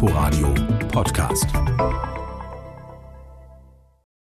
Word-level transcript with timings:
Inforadio 0.00 0.54
Podcast. 0.92 1.48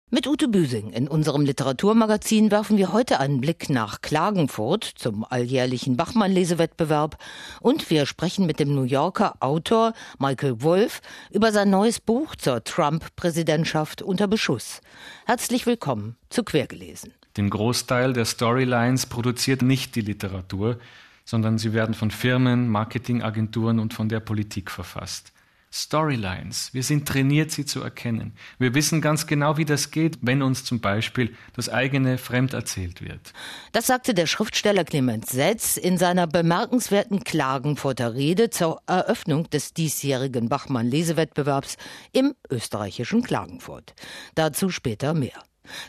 Mit 0.08 0.29
Ute 0.29 0.46
Büsing 0.46 0.93
in 0.93 1.08
unserem 1.08 1.45
Literaturmagazin 1.45 2.53
werfen 2.53 2.77
wir 2.77 2.93
heute 2.93 3.19
einen 3.19 3.40
Blick 3.40 3.69
nach 3.71 4.00
Klagenfurt 4.00 4.84
zum 4.84 5.26
alljährlichen 5.29 5.96
Bachmann-Lesewettbewerb 5.96 7.18
und 7.60 7.90
wir 7.90 8.06
sprechen 8.06 8.46
mit 8.46 8.60
dem 8.60 8.72
New 8.72 8.84
Yorker 8.84 9.34
Autor 9.40 9.95
Michael 10.21 10.62
Wolff 10.62 11.01
über 11.33 11.51
sein 11.51 11.71
neues 11.71 11.99
Buch 11.99 12.37
zur 12.37 12.63
Trump-Präsidentschaft 12.63 14.01
unter 14.01 14.29
Beschuss. 14.29 14.81
Herzlich 15.27 15.67
willkommen 15.67 16.15
zu 16.30 16.45
Quergelesen. 16.45 17.15
Den 17.37 17.51
Großteil 17.51 18.12
der 18.12 18.27
Storylines 18.27 19.06
produziert 19.06 19.62
nicht 19.62 19.97
die 19.97 20.02
Literatur, 20.02 20.79
sondern 21.25 21.59
sie 21.59 21.73
werden 21.73 21.97
von 21.97 22.12
Firmen, 22.12 22.69
Marketingagenturen 22.69 23.80
und 23.80 23.93
von 23.93 24.09
der 24.09 24.20
Politik 24.20 24.70
verfasst. 24.70 25.33
Storylines. 25.77 26.73
Wir 26.73 26.84
sind 26.84 27.09
trainiert, 27.09 27.51
sie 27.51 27.64
zu 27.64 27.82
erkennen. 27.82 28.37
Wir 28.60 28.74
wissen 28.74 29.01
ganz 29.01 29.27
genau, 29.27 29.56
wie 29.56 29.65
das 29.65 29.91
geht, 29.91 30.19
wenn 30.23 30.41
uns 30.41 30.65
zum 30.65 30.80
Beispiel 30.80 31.34
das 31.55 31.69
eigene 31.69 32.16
fremd 32.16 32.55
erzählt 32.55 33.02
wird. 33.02 33.32
Das 33.73 33.88
sagte 33.88 34.15
der 34.15 34.27
Schriftsteller 34.27 34.84
Clemens 34.84 35.30
Setz 35.30 35.77
in 35.77 35.98
seiner 35.98 36.29
bemerkenswerten 36.29 37.24
Klagenfurter 37.24 38.15
Rede 38.15 38.51
zur 38.51 38.82
Eröffnung 38.87 39.51
des 39.51 39.74
diesjährigen 39.74 40.48
Bachmann-Lesewettbewerbs 40.48 41.77
im 42.12 42.37
österreichischen 42.48 43.23
Klagenfurt. 43.23 43.95
Dazu 44.37 44.70
später 44.70 45.12
mehr. 45.12 45.43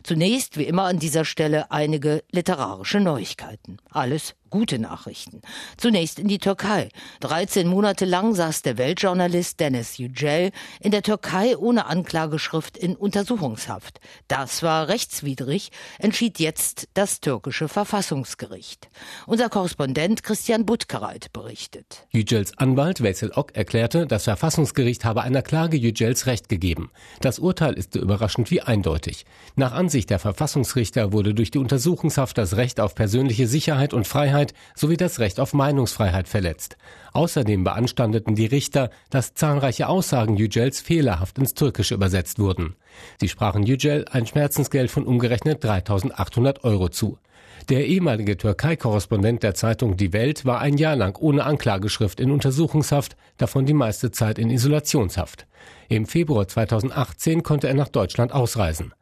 Zunächst, 0.04 0.57
wie 0.57 0.63
immer 0.63 0.85
an 0.85 0.99
dieser 0.99 1.26
Stelle, 1.26 1.70
einige 1.70 2.23
literarische 2.31 2.99
Neuigkeiten. 2.99 3.77
Alles 3.91 4.35
gute 4.49 4.80
Nachrichten. 4.80 5.41
Zunächst 5.77 6.20
in 6.20 6.27
die 6.27 6.40
Türkei. 6.40 6.90
13 7.22 7.67
Monate 7.67 8.05
lang 8.05 8.35
saß 8.35 8.62
der 8.62 8.77
Weltjournalist 8.77 9.59
Dennis 9.59 9.98
Yücel 9.98 10.52
in 10.80 10.91
der 10.91 11.02
Türkei 11.02 11.58
ohne 11.58 11.88
Anklageschrift 11.88 12.77
in 12.77 12.96
Untersuchungshaft. 12.96 13.99
Das 14.27 14.63
war 14.63 14.87
rechtswidrig, 14.87 15.71
entschied 15.99 16.40
jetzt 16.40 16.87
das 16.93 17.20
türkische 17.20 17.68
Verfassungsgericht. 17.68 18.90
Unser 19.26 19.49
Korrespondent 19.49 20.24
Christian 20.24 20.65
Butkereit 20.65 21.34
berichtet. 21.34 22.07
Yücels 22.12 22.57
Anwalt 22.57 23.02
Wessel 23.02 23.32
Ock 23.35 23.55
erklärte, 23.55 24.07
das 24.07 24.24
Verfassungsgericht 24.24 25.05
habe 25.05 25.24
einer 25.24 25.41
Klage 25.41 25.77
Yücels 25.77 26.27
Recht 26.27 26.49
gegeben. 26.49 26.91
Das 27.20 27.40
Urteil 27.40 27.74
ist 27.74 27.93
so 27.93 27.99
überraschend 27.99 28.52
wie 28.52 28.62
eindeutig. 28.62 29.26
Nach 29.55 29.74
Ansicht 29.74 30.09
der 30.09 30.20
Verfassungsrichter 30.20 31.12
wurde 31.12 31.34
durch 31.34 31.52
die 31.52 31.57
Untersuchungshaft 31.57 32.37
das 32.37 32.55
Recht 32.55 32.80
auf 32.80 32.96
persönliche 32.96 33.48
Sicherheit 33.48 33.93
und 33.93 34.07
Freiheit 34.07 34.34
Freiheit 34.35 34.53
sowie 34.75 34.97
das 34.97 35.19
Recht 35.19 35.39
auf 35.39 35.53
Meinungsfreiheit 35.53 36.27
verletzt. 36.27 36.75
Außerdem 37.13 37.63
beanstandeten 37.63 38.35
die 38.35 38.45
Richter, 38.45 38.89
dass 39.09 39.33
zahlreiche 39.33 39.87
Aussagen 39.87 40.35
Yücels 40.35 40.81
fehlerhaft 40.81 41.37
ins 41.37 41.53
Türkische 41.53 41.95
übersetzt 41.95 42.37
wurden. 42.39 42.75
Sie 43.21 43.29
sprachen 43.29 43.63
Yücel 43.63 44.05
ein 44.11 44.27
Schmerzensgeld 44.27 44.91
von 44.91 45.05
umgerechnet 45.05 45.63
3.800 45.63 46.65
Euro 46.65 46.89
zu. 46.89 47.17
Der 47.69 47.87
ehemalige 47.87 48.35
Türkei-Korrespondent 48.35 49.41
der 49.41 49.55
Zeitung 49.55 49.95
Die 49.95 50.11
Welt 50.11 50.43
war 50.43 50.59
ein 50.59 50.77
Jahr 50.77 50.97
lang 50.97 51.17
ohne 51.17 51.45
Anklageschrift 51.45 52.19
in 52.19 52.31
Untersuchungshaft, 52.31 53.15
davon 53.37 53.65
die 53.65 53.73
meiste 53.73 54.11
Zeit 54.11 54.37
in 54.37 54.49
Isolationshaft. 54.49 55.47
Im 55.87 56.05
Februar 56.05 56.47
2018 56.47 57.41
konnte 57.41 57.69
er 57.69 57.73
nach 57.73 57.87
Deutschland 57.87 58.33
ausreisen. 58.33 58.93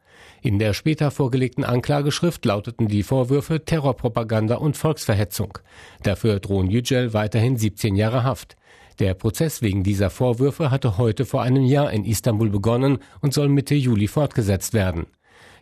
In 0.44 0.58
der 0.58 0.74
später 0.74 1.10
vorgelegten 1.10 1.64
Anklageschrift 1.64 2.44
lauteten 2.44 2.86
die 2.86 3.02
Vorwürfe 3.02 3.64
Terrorpropaganda 3.64 4.56
und 4.56 4.76
Volksverhetzung. 4.76 5.58
Dafür 6.02 6.38
drohen 6.38 6.70
Yücel 6.70 7.14
weiterhin 7.14 7.56
17 7.56 7.96
Jahre 7.96 8.24
Haft. 8.24 8.54
Der 8.98 9.14
Prozess 9.14 9.62
wegen 9.62 9.84
dieser 9.84 10.10
Vorwürfe 10.10 10.70
hatte 10.70 10.98
heute 10.98 11.24
vor 11.24 11.40
einem 11.40 11.64
Jahr 11.64 11.90
in 11.90 12.04
Istanbul 12.04 12.50
begonnen 12.50 12.98
und 13.22 13.32
soll 13.32 13.48
Mitte 13.48 13.74
Juli 13.74 14.06
fortgesetzt 14.06 14.74
werden. 14.74 15.06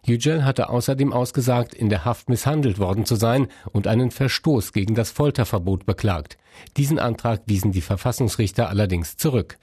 Yücel 0.04 0.44
hatte 0.44 0.68
außerdem 0.68 1.12
ausgesagt, 1.12 1.74
in 1.74 1.88
der 1.88 2.04
Haft 2.04 2.28
misshandelt 2.28 2.80
worden 2.80 3.04
zu 3.04 3.14
sein 3.14 3.46
und 3.70 3.86
einen 3.86 4.10
Verstoß 4.10 4.72
gegen 4.72 4.96
das 4.96 5.12
Folterverbot 5.12 5.86
beklagt. 5.86 6.38
Diesen 6.76 6.98
Antrag 6.98 7.42
wiesen 7.46 7.70
die 7.70 7.82
Verfassungsrichter 7.82 8.68
allerdings 8.68 9.16
zurück. 9.16 9.58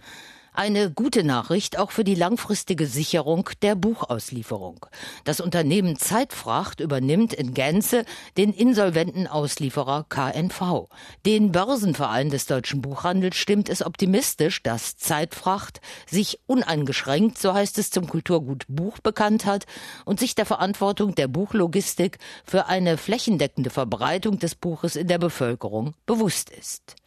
Eine 0.60 0.92
gute 0.92 1.24
Nachricht 1.24 1.80
auch 1.80 1.90
für 1.90 2.04
die 2.04 2.16
langfristige 2.16 2.86
Sicherung 2.86 3.50
der 3.62 3.76
Buchauslieferung. 3.76 4.86
Das 5.24 5.40
Unternehmen 5.40 5.98
Zeitfracht 5.98 6.82
übernimmt 6.82 7.32
in 7.34 7.54
Gänze 7.54 8.04
den 8.36 8.52
insolventen 8.52 9.26
Auslieferer 9.26 10.06
KNV. 10.10 10.90
Den 11.26 11.54
Börsenverein 11.54 12.30
des 12.30 12.46
deutschen 12.46 12.82
Buchhandels 12.82 13.38
stimmt 13.38 13.70
es 13.70 13.82
optimistisch, 13.82 14.62
dass 14.62 14.98
Zeitfracht 14.98 15.80
sich 16.06 16.42
uneingeschränkt, 16.46 17.38
so 17.38 17.54
heißt 17.54 17.78
es 17.78 17.90
zum 17.90 18.10
Kulturgut 18.10 18.66
Buch 18.68 19.00
bekannt 19.00 19.46
hat 19.46 19.66
und 20.04 20.20
sich 20.20 20.36
der 20.36 20.46
Verantwortung 20.46 21.16
der 21.16 21.30
Buchlogistik 21.30 22.18
für 22.44 22.66
eine 22.66 22.98
flächendeckende 22.98 23.70
Verbreitung 23.70 24.40
des 24.40 24.56
Buches 24.56 24.98
in 24.98 25.08
der 25.08 25.20
Bevölkerung 25.20 25.94
bewusst 26.06 26.50
ist. 26.50 26.98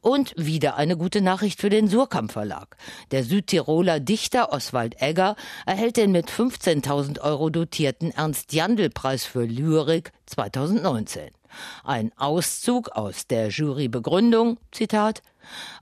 Und 0.00 0.34
wieder 0.36 0.76
eine 0.76 0.96
gute 0.96 1.20
Nachricht 1.20 1.60
für 1.60 1.70
den 1.70 1.88
Surkamp 1.88 2.32
Verlag. 2.32 2.76
Der 3.10 3.24
Südtiroler 3.24 4.00
Dichter 4.00 4.52
Oswald 4.52 5.00
Egger 5.00 5.36
erhält 5.66 5.96
den 5.96 6.12
mit 6.12 6.30
15.000 6.30 7.20
Euro 7.20 7.50
dotierten 7.50 8.10
Ernst-Jandl-Preis 8.10 9.24
für 9.24 9.44
Lyrik 9.44 10.12
2019. 10.26 11.30
Ein 11.84 12.12
Auszug 12.16 12.90
aus 12.90 13.26
der 13.26 13.48
Jurybegründung, 13.48 14.58
Zitat, 14.72 15.22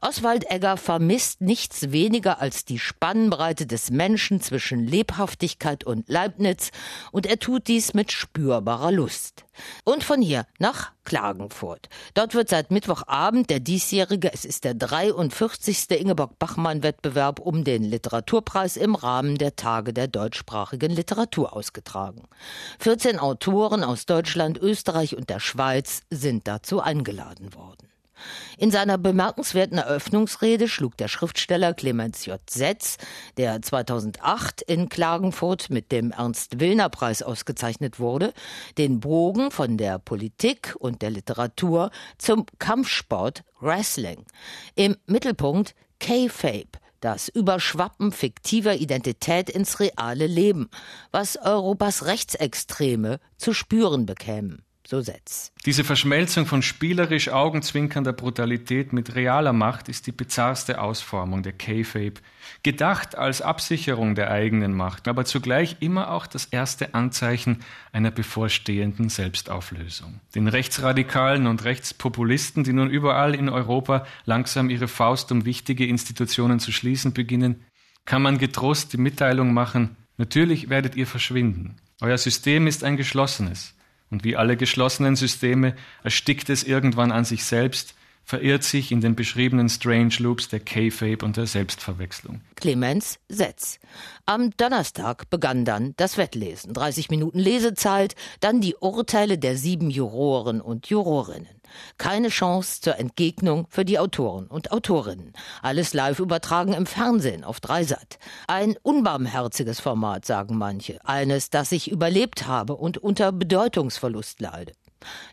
Oswald 0.00 0.50
Egger 0.50 0.76
vermisst 0.76 1.40
nichts 1.40 1.92
weniger 1.92 2.40
als 2.40 2.64
die 2.64 2.78
Spannbreite 2.78 3.66
des 3.66 3.90
Menschen 3.90 4.40
zwischen 4.40 4.86
Lebhaftigkeit 4.86 5.84
und 5.84 6.08
Leibniz, 6.08 6.70
und 7.10 7.26
er 7.26 7.38
tut 7.38 7.68
dies 7.68 7.94
mit 7.94 8.12
spürbarer 8.12 8.92
Lust. 8.92 9.44
Und 9.84 10.02
von 10.02 10.22
hier 10.22 10.46
nach 10.58 10.92
Klagenfurt. 11.04 11.88
Dort 12.14 12.34
wird 12.34 12.48
seit 12.48 12.70
Mittwochabend 12.70 13.50
der 13.50 13.60
diesjährige, 13.60 14.32
es 14.32 14.44
ist 14.44 14.64
der 14.64 14.74
43. 14.74 15.90
Ingeborg-Bachmann-Wettbewerb 15.90 17.38
um 17.38 17.64
den 17.64 17.82
Literaturpreis 17.84 18.76
im 18.76 18.94
Rahmen 18.94 19.36
der 19.36 19.56
Tage 19.56 19.92
der 19.92 20.08
deutschsprachigen 20.08 20.90
Literatur 20.90 21.54
ausgetragen. 21.54 22.22
14 22.78 23.18
Autoren 23.18 23.84
aus 23.84 24.06
Deutschland, 24.06 24.58
Österreich 24.58 25.16
und 25.16 25.28
der 25.28 25.40
Schweiz 25.40 26.02
sind 26.10 26.46
dazu 26.48 26.80
eingeladen 26.80 27.54
worden. 27.54 27.91
In 28.58 28.70
seiner 28.70 28.98
bemerkenswerten 28.98 29.78
Eröffnungsrede 29.78 30.68
schlug 30.68 30.96
der 30.96 31.08
Schriftsteller 31.08 31.74
Clemens 31.74 32.26
J. 32.26 32.38
Setz, 32.48 32.98
der 33.36 33.62
2008 33.62 34.62
in 34.62 34.88
Klagenfurt 34.88 35.70
mit 35.70 35.92
dem 35.92 36.12
Ernst-Willner-Preis 36.12 37.22
ausgezeichnet 37.22 37.98
wurde, 37.98 38.32
den 38.78 39.00
Bogen 39.00 39.50
von 39.50 39.76
der 39.76 39.98
Politik 39.98 40.74
und 40.78 41.02
der 41.02 41.10
Literatur 41.10 41.90
zum 42.18 42.46
Kampfsport 42.58 43.44
Wrestling. 43.60 44.24
Im 44.74 44.96
Mittelpunkt 45.06 45.74
K-Fape, 45.98 46.78
das 47.00 47.28
Überschwappen 47.28 48.12
fiktiver 48.12 48.74
Identität 48.74 49.50
ins 49.50 49.80
reale 49.80 50.26
Leben, 50.26 50.68
was 51.10 51.36
Europas 51.36 52.06
Rechtsextreme 52.06 53.18
zu 53.36 53.52
spüren 53.52 54.06
bekämen 54.06 54.64
so 54.92 55.00
Setz. 55.00 55.52
Diese 55.64 55.84
Verschmelzung 55.84 56.44
von 56.44 56.60
spielerisch 56.60 57.30
augenzwinkernder 57.30 58.12
Brutalität 58.12 58.92
mit 58.92 59.14
realer 59.14 59.54
Macht 59.54 59.88
ist 59.88 60.06
die 60.06 60.12
bizarrste 60.12 60.82
Ausformung 60.82 61.42
der 61.42 61.54
K-Fape, 61.54 62.20
gedacht 62.62 63.16
als 63.16 63.40
Absicherung 63.40 64.14
der 64.14 64.30
eigenen 64.30 64.74
Macht, 64.74 65.08
aber 65.08 65.24
zugleich 65.24 65.76
immer 65.80 66.10
auch 66.10 66.26
das 66.26 66.44
erste 66.44 66.92
Anzeichen 66.92 67.60
einer 67.90 68.10
bevorstehenden 68.10 69.08
Selbstauflösung. 69.08 70.20
Den 70.34 70.46
Rechtsradikalen 70.46 71.46
und 71.46 71.64
Rechtspopulisten, 71.64 72.62
die 72.62 72.74
nun 72.74 72.90
überall 72.90 73.34
in 73.34 73.48
Europa 73.48 74.04
langsam 74.26 74.68
ihre 74.68 74.88
Faust 74.88 75.32
um 75.32 75.46
wichtige 75.46 75.86
Institutionen 75.86 76.60
zu 76.60 76.70
schließen 76.70 77.14
beginnen, 77.14 77.64
kann 78.04 78.20
man 78.20 78.36
getrost 78.36 78.92
die 78.92 78.98
Mitteilung 78.98 79.54
machen, 79.54 79.96
natürlich 80.18 80.68
werdet 80.68 80.96
ihr 80.96 81.06
verschwinden. 81.06 81.76
Euer 82.02 82.18
System 82.18 82.66
ist 82.66 82.84
ein 82.84 82.98
geschlossenes. 82.98 83.74
Und 84.12 84.24
wie 84.24 84.36
alle 84.36 84.58
geschlossenen 84.58 85.16
Systeme 85.16 85.74
erstickt 86.04 86.50
es 86.50 86.64
irgendwann 86.64 87.10
an 87.10 87.24
sich 87.24 87.44
selbst, 87.44 87.94
verirrt 88.24 88.62
sich 88.62 88.92
in 88.92 89.00
den 89.00 89.16
beschriebenen 89.16 89.70
Strange 89.70 90.14
Loops 90.18 90.48
der 90.48 90.60
K-Fape 90.60 91.24
und 91.24 91.38
der 91.38 91.46
Selbstverwechslung. 91.46 92.42
Clemens 92.56 93.18
Setz. 93.30 93.80
Am 94.26 94.50
Donnerstag 94.58 95.30
begann 95.30 95.64
dann 95.64 95.94
das 95.96 96.18
Wettlesen. 96.18 96.74
30 96.74 97.08
Minuten 97.08 97.38
Lesezeit, 97.38 98.14
dann 98.40 98.60
die 98.60 98.76
Urteile 98.76 99.38
der 99.38 99.56
sieben 99.56 99.90
Juroren 99.90 100.60
und 100.60 100.88
Jurorinnen. 100.88 101.61
Keine 101.98 102.28
Chance 102.28 102.80
zur 102.80 102.98
Entgegnung 102.98 103.66
für 103.68 103.84
die 103.84 103.98
Autoren 103.98 104.46
und 104.46 104.72
Autorinnen. 104.72 105.32
Alles 105.62 105.94
live 105.94 106.18
übertragen 106.18 106.72
im 106.72 106.86
Fernsehen 106.86 107.44
auf 107.44 107.60
Dreisat. 107.60 108.18
Ein 108.46 108.76
unbarmherziges 108.82 109.80
Format, 109.80 110.24
sagen 110.24 110.56
manche. 110.56 110.98
Eines, 111.04 111.50
das 111.50 111.72
ich 111.72 111.90
überlebt 111.90 112.46
habe 112.46 112.76
und 112.76 112.98
unter 112.98 113.32
Bedeutungsverlust 113.32 114.40
leide. 114.40 114.72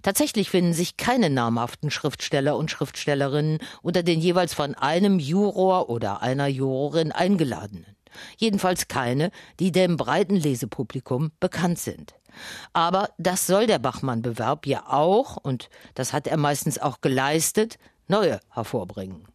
Tatsächlich 0.02 0.50
finden 0.50 0.74
sich 0.74 0.98
keine 0.98 1.30
namhaften 1.30 1.92
Schriftsteller 1.92 2.58
und 2.58 2.72
Schriftstellerinnen 2.72 3.60
unter 3.82 4.04
den 4.04 4.20
jeweils 4.20 4.54
von 4.54 4.76
einem 4.76 5.20
Juror 5.20 5.90
oder 5.90 6.22
einer 6.22 6.48
Jurorin 6.48 7.12
eingeladenen. 7.12 7.96
Jedenfalls 8.38 8.88
keine, 8.88 9.32
die 9.60 9.72
dem 9.72 9.98
breiten 9.98 10.36
Lesepublikum 10.36 11.32
bekannt 11.40 11.80
sind. 11.80 12.16
Aber 12.74 13.10
das 13.18 13.48
soll 13.48 13.68
der 13.68 13.80
Bachmann-Bewerb 13.80 14.66
ja 14.66 14.88
auch, 14.88 15.38
und 15.38 15.70
das 15.96 16.14
hat 16.14 16.28
er 16.28 16.38
meistens 16.38 16.80
auch 16.80 17.02
geleistet, 17.02 17.78
neue 18.08 18.40
hervorbringen. 18.50 19.28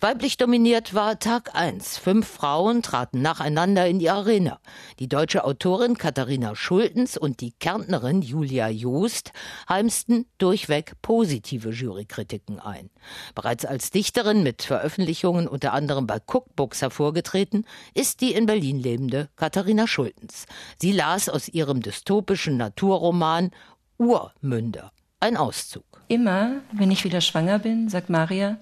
Weiblich 0.00 0.36
dominiert 0.36 0.92
war 0.94 1.18
Tag 1.20 1.54
1. 1.54 1.98
Fünf 1.98 2.26
Frauen 2.26 2.82
traten 2.82 3.22
nacheinander 3.22 3.86
in 3.86 4.00
die 4.00 4.10
Arena. 4.10 4.58
Die 4.98 5.08
deutsche 5.08 5.44
Autorin 5.44 5.96
Katharina 5.96 6.56
Schultens 6.56 7.16
und 7.16 7.40
die 7.40 7.52
Kärntnerin 7.52 8.20
Julia 8.20 8.68
Joost 8.68 9.32
heimsten 9.68 10.26
durchweg 10.38 10.94
positive 11.00 11.70
Jurykritiken 11.70 12.58
ein. 12.58 12.90
Bereits 13.34 13.64
als 13.64 13.92
Dichterin 13.92 14.42
mit 14.42 14.62
Veröffentlichungen 14.62 15.46
unter 15.46 15.72
anderem 15.72 16.08
bei 16.08 16.18
Cookbooks 16.18 16.82
hervorgetreten, 16.82 17.64
ist 17.94 18.20
die 18.20 18.34
in 18.34 18.46
Berlin 18.46 18.80
lebende 18.80 19.28
Katharina 19.36 19.86
Schultens. 19.86 20.46
Sie 20.80 20.92
las 20.92 21.28
aus 21.28 21.48
ihrem 21.48 21.80
dystopischen 21.82 22.56
Naturroman 22.56 23.52
Urmünder. 23.96 24.92
Ein 25.20 25.36
Auszug. 25.36 25.84
Immer, 26.08 26.60
wenn 26.72 26.90
ich 26.90 27.04
wieder 27.04 27.20
schwanger 27.20 27.60
bin, 27.60 27.88
sagt 27.88 28.10
Maria, 28.10 28.58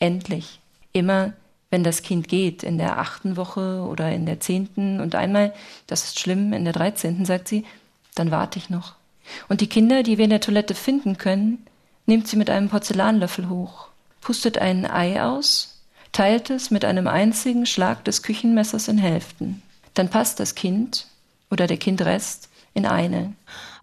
endlich 0.00 0.60
immer, 0.94 1.34
wenn 1.70 1.84
das 1.84 2.02
Kind 2.02 2.28
geht, 2.28 2.62
in 2.62 2.78
der 2.78 2.98
achten 2.98 3.36
Woche 3.36 3.82
oder 3.82 4.10
in 4.12 4.24
der 4.24 4.40
zehnten 4.40 5.00
und 5.00 5.14
einmal, 5.14 5.52
das 5.86 6.04
ist 6.04 6.20
schlimm, 6.20 6.52
in 6.54 6.64
der 6.64 6.72
dreizehnten, 6.72 7.26
sagt 7.26 7.48
sie, 7.48 7.66
dann 8.14 8.30
warte 8.30 8.58
ich 8.58 8.70
noch. 8.70 8.94
Und 9.48 9.60
die 9.60 9.68
Kinder, 9.68 10.02
die 10.02 10.16
wir 10.16 10.24
in 10.24 10.30
der 10.30 10.40
Toilette 10.40 10.74
finden 10.74 11.18
können, 11.18 11.66
nimmt 12.06 12.28
sie 12.28 12.36
mit 12.36 12.48
einem 12.48 12.68
Porzellanlöffel 12.68 13.48
hoch, 13.48 13.88
pustet 14.20 14.58
ein 14.58 14.88
Ei 14.88 15.22
aus, 15.22 15.82
teilt 16.12 16.48
es 16.50 16.70
mit 16.70 16.84
einem 16.84 17.08
einzigen 17.08 17.66
Schlag 17.66 18.04
des 18.04 18.22
Küchenmessers 18.22 18.88
in 18.88 18.98
Hälften. 18.98 19.62
Dann 19.94 20.08
passt 20.08 20.38
das 20.38 20.54
Kind 20.54 21.08
oder 21.50 21.66
der 21.66 21.76
Kindrest 21.76 22.48
in 22.72 22.86
eine. 22.86 23.32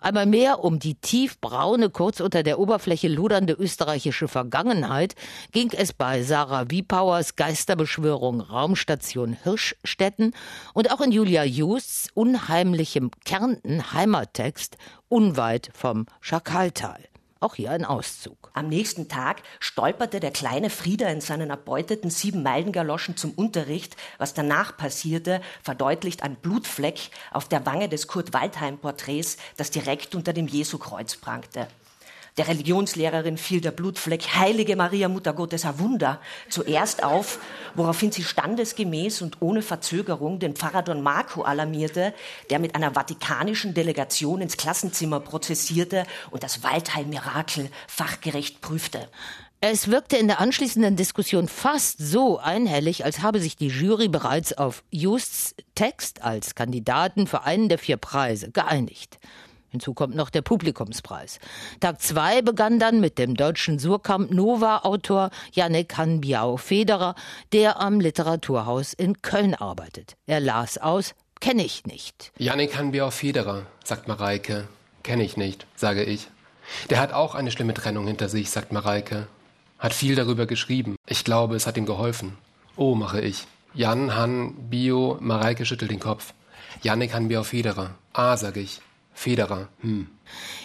Einmal 0.01 0.25
mehr 0.25 0.63
um 0.63 0.79
die 0.79 0.95
tiefbraune, 0.95 1.91
kurz 1.91 2.21
unter 2.21 2.41
der 2.41 2.57
Oberfläche 2.57 3.07
lodernde 3.07 3.53
österreichische 3.53 4.27
Vergangenheit 4.27 5.13
ging 5.51 5.71
es 5.77 5.93
bei 5.93 6.23
Sarah 6.23 6.71
Wiepauers 6.71 7.35
Geisterbeschwörung 7.35 8.41
Raumstation 8.41 9.37
Hirschstetten 9.43 10.33
und 10.73 10.91
auch 10.91 11.01
in 11.01 11.11
Julia 11.11 11.43
Justs 11.43 12.09
unheimlichem 12.15 13.11
Kärnten 13.25 13.93
Heimattext 13.93 14.75
unweit 15.07 15.69
vom 15.71 16.07
Schakaltal. 16.19 17.10
Auch 17.43 17.55
hier 17.55 17.71
ein 17.71 17.85
Auszug. 17.85 18.51
Am 18.53 18.67
nächsten 18.67 19.07
Tag 19.07 19.41
stolperte 19.59 20.19
der 20.19 20.29
kleine 20.29 20.69
Frieder 20.69 21.09
in 21.09 21.21
seinen 21.21 21.49
erbeuteten 21.49 22.11
sieben 22.11 22.43
Meilengaloschen 22.43 23.17
zum 23.17 23.31
Unterricht. 23.31 23.95
Was 24.19 24.35
danach 24.35 24.77
passierte, 24.77 25.41
verdeutlicht 25.63 26.21
ein 26.21 26.35
Blutfleck 26.35 27.09
auf 27.31 27.47
der 27.47 27.65
Wange 27.65 27.89
des 27.89 28.05
Kurt 28.05 28.33
Waldheim 28.33 28.77
Porträts, 28.77 29.37
das 29.57 29.71
direkt 29.71 30.13
unter 30.13 30.33
dem 30.33 30.45
Jesukreuz 30.45 31.15
prangte. 31.15 31.67
Der 32.37 32.47
Religionslehrerin 32.47 33.37
fiel 33.37 33.59
der 33.59 33.71
Blutfleck 33.71 34.35
Heilige 34.35 34.77
Maria 34.77 35.09
Mutter 35.09 35.33
Gottes 35.33 35.65
ein 35.65 35.79
Wunder 35.79 36.21
zuerst 36.47 37.03
auf, 37.03 37.39
woraufhin 37.75 38.13
sie 38.13 38.23
standesgemäß 38.23 39.21
und 39.21 39.41
ohne 39.41 39.61
Verzögerung 39.61 40.39
den 40.39 40.55
Pfarrer 40.55 40.81
Don 40.81 41.03
Marco 41.03 41.41
alarmierte, 41.41 42.13
der 42.49 42.59
mit 42.59 42.75
einer 42.75 42.95
vatikanischen 42.95 43.73
Delegation 43.73 44.39
ins 44.39 44.55
Klassenzimmer 44.55 45.19
prozessierte 45.19 46.05
und 46.29 46.43
das 46.43 46.63
Waldheim-Mirakel 46.63 47.69
fachgerecht 47.87 48.61
prüfte. 48.61 49.09
Es 49.59 49.89
wirkte 49.89 50.15
in 50.17 50.27
der 50.27 50.39
anschließenden 50.39 50.95
Diskussion 50.95 51.49
fast 51.49 51.99
so 51.99 52.39
einhellig, 52.39 53.03
als 53.03 53.21
habe 53.21 53.39
sich 53.39 53.57
die 53.57 53.67
Jury 53.67 54.07
bereits 54.07 54.53
auf 54.53 54.83
Justs 54.89 55.53
Text 55.75 56.23
als 56.23 56.55
Kandidaten 56.55 57.27
für 57.27 57.43
einen 57.43 57.69
der 57.69 57.77
vier 57.77 57.97
Preise 57.97 58.51
geeinigt. 58.51 59.19
Hinzu 59.71 59.93
kommt 59.93 60.15
noch 60.15 60.29
der 60.29 60.41
Publikumspreis. 60.41 61.39
Tag 61.79 62.01
zwei 62.01 62.41
begann 62.41 62.77
dann 62.77 62.99
mit 62.99 63.17
dem 63.17 63.35
deutschen 63.35 63.79
Surkamp 63.79 64.29
Nova-Autor 64.29 65.29
Janek 65.53 65.97
Hanbiau-Federer, 65.97 67.15
der 67.53 67.79
am 67.79 68.01
Literaturhaus 68.01 68.91
in 68.91 69.21
Köln 69.21 69.55
arbeitet. 69.55 70.17
Er 70.27 70.41
las 70.41 70.77
aus, 70.77 71.15
kenne 71.39 71.63
ich 71.63 71.85
nicht. 71.85 72.33
Janek 72.37 72.77
Hanbiau-Federer, 72.77 73.65
sagt 73.85 74.09
Mareike. 74.09 74.67
Kenne 75.03 75.23
ich 75.23 75.37
nicht, 75.37 75.65
sage 75.75 76.03
ich. 76.03 76.27
Der 76.89 76.99
hat 76.99 77.13
auch 77.13 77.33
eine 77.33 77.49
schlimme 77.49 77.73
Trennung 77.73 78.07
hinter 78.07 78.27
sich, 78.27 78.49
sagt 78.49 78.73
Mareike. 78.73 79.27
Hat 79.79 79.93
viel 79.93 80.15
darüber 80.15 80.47
geschrieben. 80.47 80.97
Ich 81.07 81.23
glaube, 81.23 81.55
es 81.55 81.65
hat 81.65 81.77
ihm 81.77 81.85
geholfen. 81.85 82.37
Oh, 82.75 82.93
mache 82.93 83.21
ich. 83.21 83.47
Jan, 83.73 84.13
Han, 84.15 84.69
Bio, 84.69 85.17
Mareike 85.21 85.65
schüttelt 85.65 85.91
den 85.91 86.01
Kopf. 86.01 86.33
Janik 86.83 87.13
Hanbiau-Federer. 87.13 87.95
Ah, 88.11 88.35
sage 88.35 88.59
ich. 88.59 88.81
Federer. 89.13 89.69
Hm. 89.79 90.07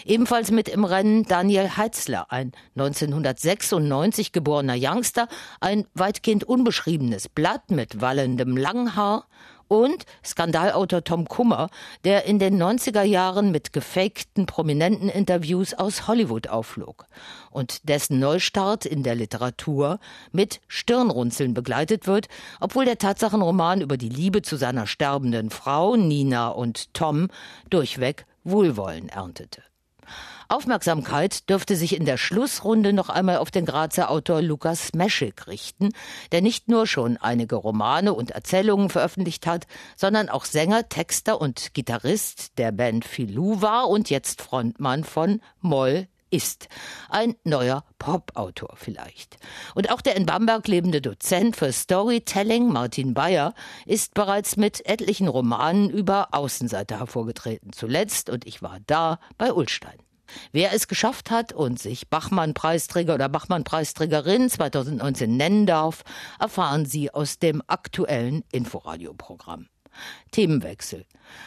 Ebenfalls 0.05 0.51
mit 0.51 0.69
im 0.69 0.85
Rennen 0.85 1.23
Daniel 1.23 1.77
Heitzler, 1.77 2.31
ein 2.31 2.53
1996 2.75 4.31
geborener 4.31 4.75
Youngster, 4.77 5.27
ein 5.59 5.85
weitgehend 5.93 6.43
unbeschriebenes 6.43 7.29
Blatt 7.29 7.71
mit 7.71 8.01
wallendem 8.01 8.55
Langhaar 8.55 9.27
und 9.67 10.05
Skandalautor 10.23 11.03
Tom 11.03 11.27
Kummer, 11.27 11.69
der 12.03 12.25
in 12.25 12.39
den 12.39 12.61
90er 12.61 13.03
Jahren 13.03 13.51
mit 13.51 13.73
gefakten 13.73 14.45
prominenten 14.45 15.09
Interviews 15.09 15.73
aus 15.73 16.07
Hollywood 16.07 16.47
aufflog 16.47 17.05
und 17.51 17.89
dessen 17.89 18.19
Neustart 18.19 18.85
in 18.85 19.03
der 19.03 19.15
Literatur 19.15 19.99
mit 20.31 20.61
Stirnrunzeln 20.67 21.53
begleitet 21.53 22.07
wird, 22.07 22.27
obwohl 22.59 22.85
der 22.85 22.97
Tatsachenroman 22.97 23.81
über 23.81 23.97
die 23.97 24.09
Liebe 24.09 24.41
zu 24.41 24.55
seiner 24.55 24.87
sterbenden 24.87 25.49
Frau 25.49 25.95
Nina 25.95 26.49
und 26.49 26.93
Tom 26.93 27.27
durchweg 27.69 28.25
Wohlwollen 28.49 29.09
erntete. 29.09 29.61
Aufmerksamkeit 30.49 31.49
dürfte 31.49 31.75
sich 31.75 31.95
in 31.95 32.05
der 32.05 32.15
Schlussrunde 32.15 32.93
noch 32.93 33.09
einmal 33.09 33.37
auf 33.37 33.51
den 33.51 33.65
Grazer 33.65 34.09
Autor 34.09 34.41
Lukas 34.41 34.93
Meschik 34.93 35.47
richten, 35.47 35.89
der 36.31 36.41
nicht 36.41 36.69
nur 36.69 36.87
schon 36.87 37.17
einige 37.17 37.57
Romane 37.57 38.13
und 38.13 38.31
Erzählungen 38.31 38.89
veröffentlicht 38.89 39.45
hat, 39.45 39.67
sondern 39.97 40.29
auch 40.29 40.45
Sänger, 40.45 40.87
Texter 40.87 41.41
und 41.41 41.73
Gitarrist 41.73 42.57
der 42.57 42.71
Band 42.71 43.03
Filou 43.03 43.61
war 43.61 43.89
und 43.89 44.09
jetzt 44.09 44.41
Frontmann 44.41 45.03
von 45.03 45.41
Moll 45.59 46.07
ist. 46.29 46.67
Ein 47.09 47.35
neuer 47.43 47.83
Pop-Autor 47.99 48.73
vielleicht. 48.75 49.37
Und 49.75 49.91
auch 49.91 50.01
der 50.01 50.15
in 50.15 50.25
Bamberg 50.25 50.67
lebende 50.67 51.01
Dozent 51.01 51.55
für 51.55 51.71
Storytelling, 51.71 52.71
Martin 52.71 53.13
Bayer, 53.13 53.53
ist 53.85 54.13
bereits 54.13 54.57
mit 54.57 54.85
etlichen 54.85 55.27
Romanen 55.27 55.89
über 55.89 56.29
Außenseiter 56.33 56.99
hervorgetreten. 56.99 57.71
Zuletzt, 57.73 58.29
und 58.29 58.45
ich 58.45 58.61
war 58.61 58.77
da, 58.85 59.19
bei 59.37 59.53
Ulstein. 59.53 59.97
Wer 60.51 60.73
es 60.73 60.87
geschafft 60.87 61.31
hat 61.31 61.53
und 61.53 61.79
sich 61.79 62.09
Bachmann-Preisträger 62.09 63.13
oder 63.13 63.29
Bachmann-Preisträgerin 63.29 64.49
2019 64.49 65.35
nennen 65.37 65.65
darf, 65.65 66.03
erfahren 66.39 66.85
Sie 66.85 67.13
aus 67.13 67.39
dem 67.39 67.61
aktuellen 67.67 68.43
Inforadio-Programm. 68.51 69.67
Themenwechsel. 70.31 71.05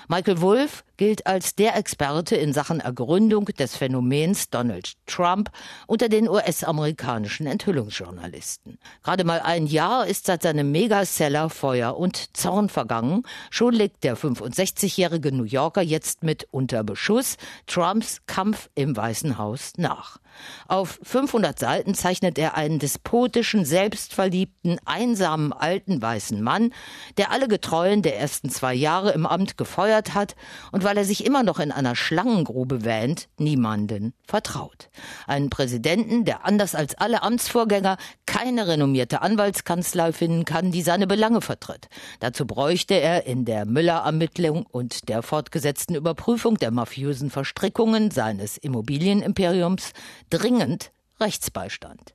Michael 0.09 0.41
Wolff 0.41 0.85
gilt 0.97 1.27
als 1.27 1.55
der 1.55 1.77
Experte 1.77 2.37
in 2.37 2.53
Sachen 2.53 2.81
Ergründung 2.81 3.47
des 3.47 3.77
Phänomens 3.77 4.51
Donald 4.51 4.93
Trump 5.07 5.51
unter 5.87 6.09
den 6.09 6.29
US-amerikanischen 6.29 7.47
Enthüllungsjournalisten. 7.47 8.79
Gerade 9.03 9.25
mal 9.25 9.41
ein 9.41 9.67
Jahr 9.67 10.07
ist 10.07 10.27
seit 10.27 10.43
seinem 10.43 10.71
Megaseller 10.73 11.49
Feuer 11.49 11.97
und 11.97 12.37
Zorn 12.37 12.69
vergangen. 12.69 13.23
Schon 13.51 13.75
legt 13.75 14.05
der 14.05 14.17
65-jährige 14.17 15.33
New 15.33 15.45
Yorker 15.45 15.83
jetzt 15.83 16.23
mit 16.23 16.47
unter 16.51 16.85
Beschuss 16.85 17.37
Trumps 17.67 18.21
Kampf 18.27 18.69
im 18.75 18.97
Weißen 18.97 19.39
Haus 19.39 19.73
nach. 19.77 20.19
Auf 20.69 20.99
500 21.03 21.59
Seiten 21.59 21.95
zeichnet 21.95 22.39
er 22.39 22.57
einen 22.57 22.79
despotischen, 22.79 23.65
selbstverliebten, 23.65 24.79
einsamen 24.85 25.53
alten 25.53 26.01
weißen 26.01 26.43
Mann, 26.43 26.73
der 27.17 27.31
alle 27.31 27.49
Getreuen 27.49 28.03
der 28.03 28.19
ersten 28.19 28.51
zwei 28.51 28.75
Jahre 28.75 29.13
im 29.13 29.27
Amt 29.27 29.57
gefeuert 29.57 30.15
hat 30.15 30.37
und 30.73 30.85
weil 30.85 30.97
er 30.97 31.05
sich 31.05 31.25
immer 31.25 31.43
noch 31.43 31.59
in 31.59 31.73
einer 31.73 31.97
Schlangengrube 31.97 32.85
wähnt, 32.85 33.29
niemanden 33.39 34.15
vertraut. 34.27 34.91
Einen 35.27 35.51
Präsidenten, 35.51 36.25
der 36.25 36.45
anders 36.45 36.75
als 36.75 36.95
alle 36.95 37.23
Amtsvorgänger 37.23 37.97
keine 38.27 38.69
renommierte 38.69 39.23
Anwaltskanzlei 39.23 40.13
finden 40.13 40.45
kann, 40.45 40.71
die 40.71 40.83
seine 40.83 41.07
Belange 41.07 41.41
vertritt. 41.41 41.89
Dazu 42.21 42.47
bräuchte 42.47 42.95
er 42.95 43.27
in 43.27 43.45
der 43.45 43.67
Müller-Ermittlung 43.67 44.67
und 44.67 45.09
der 45.09 45.23
fortgesetzten 45.23 45.97
Überprüfung 45.97 46.57
der 46.57 46.71
mafiösen 46.71 47.31
Verstrickungen 47.31 48.11
seines 48.11 48.57
Immobilienimperiums 48.57 49.93
dringend 50.31 50.93
Rechtsbeistand. 51.21 52.15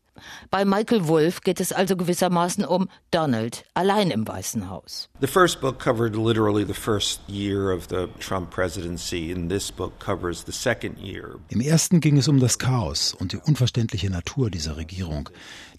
Bei 0.50 0.64
Michael 0.64 1.08
Wolff 1.08 1.42
geht 1.42 1.60
es 1.60 1.74
also 1.74 1.98
gewissermaßen 1.98 2.64
um 2.64 2.88
Donald 3.12 3.66
allein 3.74 4.12
im 4.12 4.28
Weißen 4.28 4.70
Haus. 4.70 5.10
The 5.20 5.28
first 5.28 5.60
book 5.60 5.78
covered 5.78 6.16
literally 6.16 6.66
the 6.66 6.74
first 6.74 7.20
year 7.28 7.74
of 7.74 7.88
the 7.90 8.08
Trump 8.20 8.50
presidency 8.50 9.34
and 9.34 9.50
this 9.50 9.72
book 9.72 10.00
covers 10.00 10.44
the 10.46 10.54
second 10.54 10.98
year. 10.98 11.36
Im 11.50 11.60
ersten 11.60 12.00
ging 12.00 12.18
es 12.18 12.28
um 12.28 12.40
das 12.40 12.58
Chaos 12.58 13.14
und 13.14 13.34
die 13.34 13.38
unverständliche 13.38 14.10
Natur 14.10 14.50
dieser 14.50 14.78
Regierung. 14.78 15.30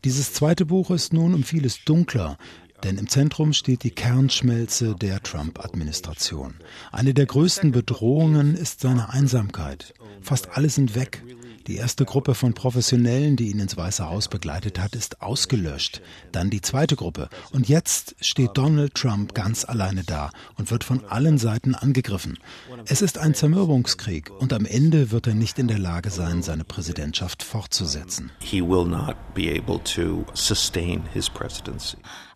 Dieses 0.05 0.35
zweite 0.35 0.67
Buch 0.67 0.91
ist 0.91 1.13
nun 1.13 1.33
um 1.35 1.43
vieles 1.43 1.85
dunkler, 1.85 2.37
denn 2.85 2.99
im 2.99 3.09
Zentrum 3.09 3.55
steht 3.55 3.85
die 3.85 3.91
Kernschmelze 3.91 4.95
der 4.95 5.23
Trump-Administration. 5.23 6.57
Eine 6.93 7.15
der 7.15 7.25
größten 7.25 7.73
Bedrohungen 7.73 8.55
ist 8.55 8.81
seine 8.81 9.09
Einsamkeit. 9.09 9.95
Fast 10.21 10.51
alle 10.51 10.69
sind 10.69 10.95
weg. 10.95 11.23
Die 11.67 11.77
erste 11.79 12.05
Gruppe 12.05 12.37
von 12.37 12.55
Professionellen, 12.55 13.35
die 13.35 13.51
ihn 13.51 13.59
ins 13.59 13.77
Weiße 13.77 14.09
Haus 14.09 14.29
begleitet 14.29 14.79
hat, 14.79 14.95
ist 14.95 15.21
ausgelöscht. 15.21 16.01
Dann 16.31 16.49
die 16.49 16.61
zweite 16.61 16.95
Gruppe. 16.95 17.29
Und 17.51 17.69
jetzt 17.69 18.15
steht 18.21 18.51
Donald 18.55 18.95
Trump 18.95 19.35
ganz 19.35 19.65
alleine 19.65 20.05
da 20.05 20.31
und 20.57 20.71
wird 20.71 20.85
von 20.85 21.05
allen 21.07 21.39
Seiten 21.39 21.75
angegriffen. 21.75 22.39
Es 22.85 23.03
ist 23.03 23.19
ein 23.19 23.35
Zermürbungskrieg 23.35 24.31
und 24.31 24.53
am 24.53 24.65
Ende 24.65 25.11
wird 25.11 25.27
er 25.27 25.35
nicht 25.35 25.59
in 25.59 25.67
der 25.67 25.81
Lage 25.81 26.11
sein, 26.11 26.43
seine 26.43 26.63
Präsidentschaft 26.63 27.43
fortzusetzen. 27.43 28.31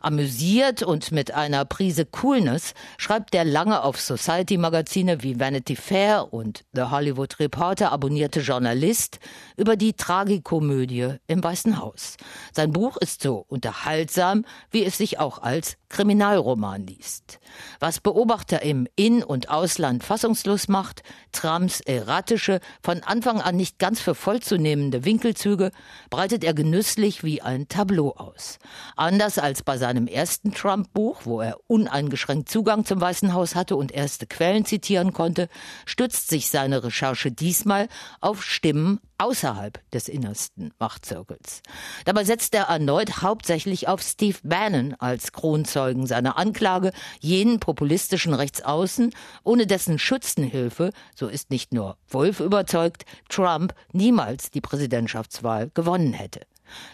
Amüsiert 0.01 0.83
und 0.83 1.13
mit 1.13 1.33
einer 1.35 1.65
Prise 1.67 2.07
Coolness 2.07 2.73
schreibt 2.97 3.35
der 3.35 3.45
lange 3.45 3.83
auf 3.83 4.01
Society-Magazine 4.01 5.23
wie 5.23 5.39
Vanity 5.39 5.77
Fair 5.77 6.33
und 6.33 6.65
The 6.73 6.85
Hollywood 6.85 7.39
Reporter 7.39 7.93
abonnierte 7.93 8.41
Journalist 8.41 9.19
über 9.57 9.77
die 9.77 9.93
Tragikomödie 9.93 11.17
im 11.27 11.45
Weißen 11.45 11.79
Haus. 11.79 12.17
Sein 12.53 12.73
Buch 12.73 12.97
ist 12.97 13.23
so 13.23 13.45
unterhaltsam, 13.49 14.47
wie 14.71 14.85
es 14.85 14.97
sich 14.97 15.19
auch 15.19 15.43
als 15.43 15.77
Kriminalroman 15.91 16.87
liest. 16.87 17.41
Was 17.81 18.01
Beobachter 18.01 18.63
im 18.63 18.87
In- 18.97 19.25
und 19.25 19.51
Ausland 19.51 20.05
fassungslos 20.05 20.69
macht, 20.69 21.03
Trumps 21.33 21.81
erratische, 21.81 22.61
von 22.83 23.03
Anfang 23.03 23.41
an 23.41 23.57
nicht 23.57 23.79
ganz 23.79 24.01
für 24.01 24.15
voll 24.15 24.41
zu 24.41 24.57
nehmende 24.57 25.05
Winkelzüge, 25.05 25.73
breitet 26.09 26.45
er 26.45 26.55
genüsslich 26.55 27.25
wie 27.25 27.43
ein 27.43 27.69
Tableau 27.69 28.13
aus. 28.13 28.59
Anders 28.97 29.39
als 29.39 29.63
bei 29.63 29.77
seinem 29.77 29.90
ersten 30.09 30.53
Trump-Buch, 30.53 31.23
wo 31.25 31.41
er 31.41 31.59
uneingeschränkt 31.67 32.49
Zugang 32.49 32.85
zum 32.85 33.01
Weißen 33.01 33.33
Haus 33.33 33.55
hatte 33.55 33.77
und 33.77 33.93
erste 33.93 34.27
Quellen 34.27 34.65
zitieren 34.65 35.13
konnte, 35.13 35.49
stützt 35.87 36.29
sich 36.29 36.51
seine 36.51 36.83
Recherche 36.85 37.33
diesmal 37.33 37.89
auf 38.21 38.43
Stimmen 38.43 39.01
außerhalb 39.19 39.79
des 39.91 40.09
innersten 40.09 40.73
Machtzirkels. 40.79 41.63
Dabei 42.07 42.25
setzt 42.25 42.55
er 42.55 42.65
erneut 42.65 43.23
hauptsächlich 43.23 43.87
auf 43.87 44.01
Steve 44.01 44.39
Bannon 44.43 44.95
als 44.99 45.33
Kronzeugen 45.33 46.07
seiner 46.07 46.39
Anklage, 46.39 46.93
jenen 47.21 47.61
populistischen 47.61 48.33
Rechtsaußen, 48.33 49.13
ohne 49.45 49.67
dessen 49.67 49.99
Schützenhilfe, 49.99 50.91
so 51.15 51.29
ist 51.29 51.51
nicht 51.51 51.75
nur 51.75 51.99
Wolf 52.09 52.41
überzeugt, 52.41 53.05
Trump 53.29 53.75
niemals 53.93 54.51
die 54.51 54.63
Präsidentschaftswahl 54.63 55.71
gewonnen 55.75 56.15
hätte. 56.15 56.41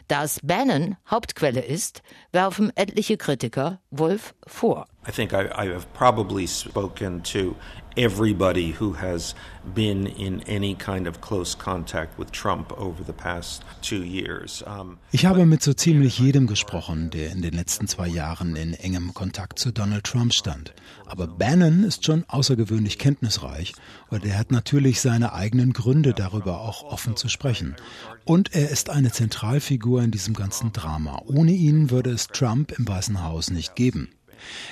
Dass 0.09 0.41
Bannon 0.43 0.97
Hauptquelle 1.11 1.61
ist, 1.61 2.03
werfen 2.33 2.73
etliche 2.77 3.17
Kritiker 3.17 3.81
Wolf 3.91 4.35
vor. 4.47 4.87
I 5.09 5.13
think 5.13 5.33
I, 5.33 5.47
I 5.47 5.73
have 5.73 5.87
probably 5.93 6.47
spoken 6.47 7.23
to 7.25 7.55
everybody 7.97 8.75
who 8.79 8.95
has 8.95 9.35
been 9.75 10.07
in 10.07 10.43
any 10.43 10.75
kind 10.75 11.07
of 11.07 11.21
close 11.21 11.57
contact 11.57 12.19
with 12.19 12.31
Trump 12.31 12.73
over 12.79 13.03
the 13.03 13.13
past 13.13 13.63
two 13.83 14.05
years. 14.05 14.63
Um, 14.67 14.99
ich 15.13 15.27
habe 15.27 15.47
mit 15.47 15.63
so 15.63 15.73
ziemlich 15.73 16.19
jedem 16.19 16.47
gesprochen, 16.47 17.11
der 17.11 17.33
in 17.33 17.43
den 17.43 17.55
letzten 17.55 17.89
zwei 17.89 18.07
Jahren 18.07 18.55
in 18.57 18.75
engem 18.75 19.15
Kontakt 19.15 19.59
zu 19.59 19.73
Donald 19.73 20.05
Trump 20.05 20.35
stand. 20.35 20.75
Aber 21.07 21.27
Bannon 21.27 21.85
ist 21.85 22.05
schon 22.05 22.25
außergewöhnlich 22.29 22.99
kenntnisreich 22.99 23.75
und 24.09 24.25
er 24.25 24.39
hat 24.39 24.51
natürlich 24.51 25.01
seine 25.01 25.33
eigenen 25.33 25.73
Gründe, 25.73 26.13
darüber 26.13 26.61
auch 26.61 26.85
offen 26.85 27.17
zu 27.17 27.29
sprechen. 27.29 27.77
Und 28.25 28.55
er 28.55 28.71
ist 28.71 28.91
eine 28.91 29.13
Zentralfigur 29.13 30.03
in 30.03 30.11
diesem 30.11 30.35
ganzen 30.35 30.73
Drama. 30.73 31.23
Ohne 31.27 31.53
ihn 31.53 31.91
würde 31.91 32.11
es 32.11 32.29
Trump 32.29 32.73
im 32.79 32.87
Weißen 32.87 33.23
Haus 33.23 33.51
nicht 33.51 33.75
geben. 33.75 34.09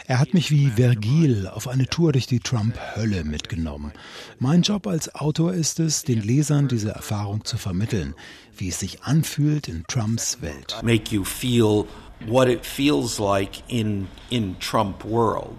Er 0.07 0.19
hat 0.19 0.35
mich 0.35 0.51
wie 0.51 0.71
Vergil 0.71 1.47
auf 1.47 1.69
eine 1.69 1.87
Tour 1.87 2.13
durch 2.13 2.27
die 2.27 2.41
Trump-Hölle 2.41 3.25
mitgenommen. 3.25 3.93
Mein 4.39 4.63
Job 4.63 4.87
als 4.87 5.15
Autor 5.15 5.53
ist 5.55 5.81
es, 5.81 6.03
den 6.03 6.21
Lesern 6.21 6.69
diese 6.69 6.91
Erfahrung 6.91 7.45
zu 7.45 7.57
vermitteln, 7.57 8.15
wie 8.57 8.69
es 8.69 8.81
sich 8.81 9.03
anfühlt 9.03 9.69
in 9.69 9.85
Trumps 9.87 10.43
Welt. 10.43 10.77
Make 10.83 11.15
you 11.15 11.25
feel 11.25 11.87
what 12.27 12.49
it 12.49 12.65
feels 12.65 13.19
like 13.19 13.63
in, 13.69 14.09
in 14.31 14.59
Trump 14.59 15.05
world. 15.05 15.57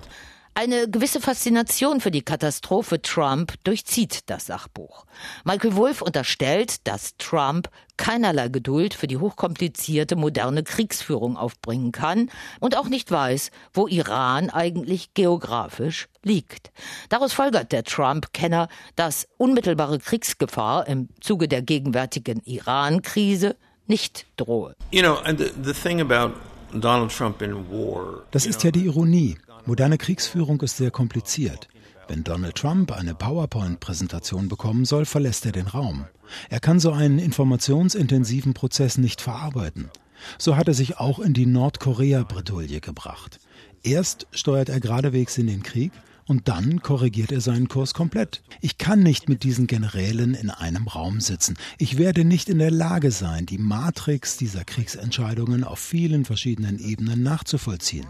Eine 0.58 0.90
gewisse 0.90 1.20
Faszination 1.20 2.00
für 2.00 2.12
die 2.12 2.22
Katastrophe 2.22 3.02
Trump 3.02 3.56
durchzieht 3.66 4.22
das 4.28 4.46
Sachbuch. 4.46 5.06
Michael 5.44 5.76
Wolff 5.76 6.02
unterstellt, 6.02 6.88
dass 6.88 7.18
Trump 7.18 7.70
keinerlei 7.98 8.48
Geduld 8.48 8.94
für 8.94 9.08
die 9.08 9.18
hochkomplizierte 9.18 10.16
moderne 10.16 10.64
Kriegsführung 10.64 11.36
aufbringen 11.36 11.92
kann 11.92 12.30
und 12.62 12.78
auch 12.78 12.88
nicht 12.88 13.12
weiß, 13.12 13.52
wo 13.74 13.88
Iran 13.88 14.50
eigentlich 14.50 15.14
geografisch 15.14 16.08
liegt. 16.24 16.72
Daraus 17.10 17.34
folgert 17.34 17.74
der 17.74 17.84
Trump-Kenner, 17.84 18.70
dass 18.96 19.28
unmittelbare 19.36 20.00
Kriegsgefahr 20.00 20.88
im 20.88 21.10
Zuge 21.20 21.50
der 21.50 21.64
gegenwärtigen 21.64 22.42
Iran-Krise 22.46 23.58
nicht 23.88 24.26
drohe. 24.38 24.74
You 24.92 25.02
know, 25.02 25.16
and 25.16 25.38
the, 25.38 25.52
the 25.62 25.74
thing 25.74 26.00
about 26.00 26.40
Donald 26.72 27.12
Trump 27.12 27.42
in 27.42 27.56
war. 27.70 28.24
Das 28.32 28.46
ist 28.46 28.64
ja 28.64 28.72
die 28.72 28.86
Ironie. 28.86 29.38
Moderne 29.68 29.98
Kriegsführung 29.98 30.62
ist 30.62 30.78
sehr 30.78 30.92
kompliziert. 30.92 31.68
Wenn 32.08 32.24
Donald 32.24 32.56
Trump 32.56 32.92
eine 32.92 33.16
PowerPoint-Präsentation 33.16 34.48
bekommen 34.48 34.86
soll, 34.86 35.06
verlässt 35.06 35.44
er 35.48 35.54
den 35.54 35.66
Raum. 35.66 36.06
Er 36.50 36.60
kann 36.60 36.80
so 36.80 36.92
einen 36.92 37.18
informationsintensiven 37.18 38.54
Prozess 38.54 39.00
nicht 39.00 39.22
verarbeiten. 39.22 39.90
So 40.38 40.56
hat 40.56 40.68
er 40.68 40.76
sich 40.76 40.98
auch 40.98 41.18
in 41.18 41.34
die 41.34 41.48
Nordkorea-Bredouille 41.48 42.80
gebracht. 42.80 43.40
Erst 43.82 44.28
steuert 44.32 44.70
er 44.70 44.80
geradewegs 44.80 45.36
in 45.40 45.48
den 45.48 45.64
Krieg 45.64 45.92
und 46.28 46.48
dann 46.48 46.84
korrigiert 46.84 47.32
er 47.32 47.42
seinen 47.42 47.68
Kurs 47.68 47.96
komplett. 47.96 48.44
Ich 48.62 48.78
kann 48.78 49.02
nicht 49.02 49.30
mit 49.30 49.44
diesen 49.44 49.66
Generälen 49.66 50.36
in 50.36 50.52
einem 50.52 50.88
Raum 50.88 51.22
sitzen. 51.22 51.58
Ich 51.80 51.98
werde 51.98 52.24
nicht 52.24 52.50
in 52.50 52.60
der 52.60 52.72
Lage 52.72 53.10
sein, 53.10 53.48
die 53.48 53.58
Matrix 53.58 54.38
dieser 54.38 54.64
Kriegsentscheidungen 54.64 55.64
auf 55.64 55.80
vielen 55.80 56.24
verschiedenen 56.24 56.78
Ebenen 56.78 57.24
nachzuvollziehen. 57.24 58.08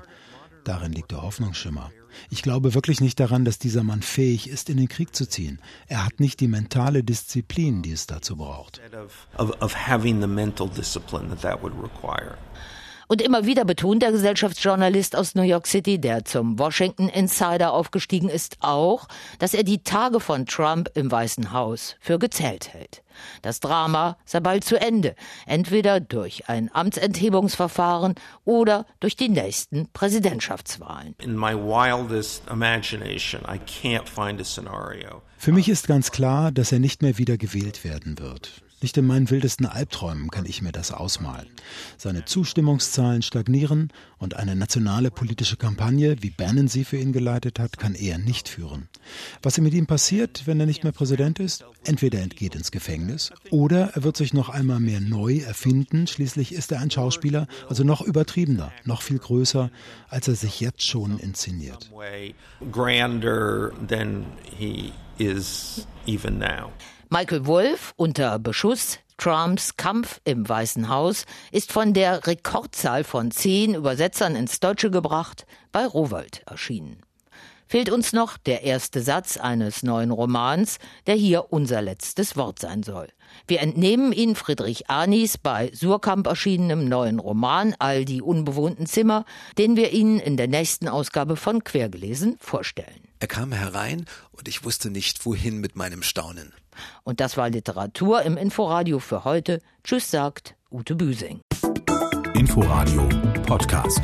Darin 0.65 0.91
liegt 0.91 1.11
der 1.11 1.21
Hoffnungsschimmer. 1.21 1.91
Ich 2.29 2.41
glaube 2.41 2.73
wirklich 2.73 2.99
nicht 2.99 3.19
daran, 3.19 3.45
dass 3.45 3.59
dieser 3.59 3.83
Mann 3.83 4.01
fähig 4.01 4.49
ist, 4.49 4.69
in 4.69 4.77
den 4.77 4.89
Krieg 4.89 5.15
zu 5.15 5.27
ziehen. 5.27 5.59
Er 5.87 6.03
hat 6.05 6.19
nicht 6.19 6.39
die 6.39 6.47
mentale 6.47 7.03
Disziplin, 7.03 7.83
die 7.83 7.91
es 7.91 8.07
dazu 8.07 8.35
braucht. 8.35 8.81
Und 13.07 13.21
immer 13.21 13.45
wieder 13.45 13.65
betont 13.65 14.01
der 14.01 14.11
Gesellschaftsjournalist 14.11 15.15
aus 15.15 15.35
New 15.35 15.43
York 15.43 15.67
City, 15.67 15.99
der 15.99 16.25
zum 16.25 16.57
Washington 16.57 17.09
Insider 17.09 17.73
aufgestiegen 17.73 18.29
ist, 18.29 18.57
auch, 18.61 19.07
dass 19.39 19.53
er 19.53 19.63
die 19.63 19.83
Tage 19.83 20.19
von 20.19 20.45
Trump 20.45 20.89
im 20.95 21.11
Weißen 21.11 21.51
Haus 21.51 21.95
für 21.99 22.17
gezählt 22.17 22.73
hält. 22.73 23.03
Das 23.41 23.59
Drama 23.59 24.17
sei 24.25 24.39
bald 24.39 24.63
zu 24.63 24.79
Ende, 24.79 25.15
entweder 25.45 25.99
durch 25.99 26.49
ein 26.49 26.69
Amtsenthebungsverfahren 26.73 28.15
oder 28.43 28.85
durch 28.99 29.15
die 29.15 29.29
nächsten 29.29 29.87
Präsidentschaftswahlen. 29.93 31.15
Für 35.37 35.51
mich 35.51 35.69
ist 35.69 35.87
ganz 35.87 36.11
klar, 36.11 36.51
dass 36.51 36.71
er 36.71 36.79
nicht 36.79 37.01
mehr 37.01 37.17
wieder 37.17 37.37
gewählt 37.37 37.83
werden 37.83 38.19
wird. 38.19 38.64
Nicht 38.85 38.97
in 38.97 39.07
meinen 39.07 39.31
wildesten 39.31 39.65
Albträumen 39.65 40.29
kann 40.29 40.45
ich 40.45 40.61
mir 40.61 40.71
das 40.71 40.91
ausmalen. 40.91 41.47
Seine 41.97 42.25
Zustimmungszahlen 42.25 43.23
stagnieren 43.23 43.91
und 44.19 44.35
eine 44.35 44.55
nationale 44.55 45.09
politische 45.09 45.57
Kampagne, 45.57 46.17
wie 46.21 46.29
Bannon 46.29 46.67
sie 46.67 46.83
für 46.83 46.97
ihn 46.97 47.11
geleitet 47.11 47.57
hat, 47.57 47.79
kann 47.79 47.95
er 47.95 48.19
nicht 48.19 48.47
führen. 48.47 48.87
Was 49.41 49.57
mit 49.57 49.73
ihm 49.73 49.87
passiert, 49.87 50.45
wenn 50.45 50.59
er 50.59 50.67
nicht 50.67 50.83
mehr 50.83 50.93
Präsident 50.93 51.39
ist? 51.39 51.65
Entweder 51.83 52.19
er 52.19 52.25
entgeht 52.25 52.53
ins 52.53 52.69
Gefängnis 52.69 53.31
oder 53.49 53.89
er 53.95 54.03
wird 54.03 54.17
sich 54.17 54.35
noch 54.35 54.49
einmal 54.49 54.79
mehr 54.79 55.01
neu 55.01 55.39
erfinden. 55.39 56.05
Schließlich 56.05 56.53
ist 56.53 56.71
er 56.71 56.79
ein 56.79 56.91
Schauspieler, 56.91 57.47
also 57.67 57.83
noch 57.83 58.01
übertriebener, 58.01 58.71
noch 58.83 59.01
viel 59.01 59.17
größer, 59.17 59.71
als 60.09 60.27
er 60.27 60.35
sich 60.35 60.59
jetzt 60.59 60.85
schon 60.85 61.17
inszeniert. 61.17 61.89
Grander 62.71 63.71
than 63.87 64.27
he 64.43 64.93
is 65.17 65.87
even 66.05 66.37
now. 66.37 66.71
Michael 67.09 67.45
Wolff 67.45 67.93
unter 67.97 68.39
Beschuss 68.39 68.97
Trumps 69.17 69.77
Kampf 69.77 70.21
im 70.23 70.47
Weißen 70.47 70.89
Haus 70.89 71.25
ist 71.51 71.71
von 71.71 71.93
der 71.93 72.25
Rekordzahl 72.25 73.03
von 73.03 73.31
zehn 73.31 73.75
Übersetzern 73.75 74.35
ins 74.35 74.59
Deutsche 74.59 74.89
gebracht 74.89 75.45
bei 75.71 75.85
Rowold 75.85 76.41
erschienen. 76.47 77.01
Fehlt 77.67 77.89
uns 77.89 78.13
noch 78.13 78.37
der 78.37 78.63
erste 78.63 79.01
Satz 79.01 79.37
eines 79.37 79.83
neuen 79.83 80.11
Romans, 80.11 80.77
der 81.07 81.15
hier 81.15 81.51
unser 81.51 81.81
letztes 81.81 82.35
Wort 82.35 82.59
sein 82.59 82.83
soll. 82.83 83.07
Wir 83.47 83.61
entnehmen 83.61 84.11
ihn 84.11 84.35
Friedrich 84.35 84.89
Anis 84.89 85.37
bei 85.37 85.71
Surkamp 85.73 86.27
erschienenem 86.27 86.87
neuen 86.87 87.19
Roman 87.19 87.75
All 87.79 88.05
die 88.05 88.21
unbewohnten 88.21 88.85
Zimmer, 88.85 89.25
den 89.57 89.75
wir 89.75 89.91
Ihnen 89.91 90.19
in 90.19 90.37
der 90.37 90.47
nächsten 90.47 90.87
Ausgabe 90.87 91.35
von 91.35 91.63
Quergelesen 91.63 92.37
vorstellen. 92.39 93.01
Er 93.19 93.27
kam 93.27 93.51
herein 93.51 94.05
und 94.31 94.47
ich 94.47 94.63
wusste 94.63 94.89
nicht, 94.89 95.25
wohin 95.25 95.59
mit 95.59 95.75
meinem 95.75 96.03
Staunen. 96.03 96.53
Und 97.03 97.19
das 97.19 97.37
war 97.37 97.49
Literatur 97.49 98.21
im 98.23 98.37
Inforadio 98.37 98.99
für 98.99 99.23
heute. 99.23 99.61
Tschüss 99.83 100.11
sagt 100.11 100.55
Ute 100.69 100.95
Büsing. 100.95 101.41
Inforadio 102.33 103.07
Podcast. 103.45 104.01